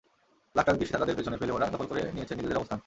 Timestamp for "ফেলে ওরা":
1.39-1.67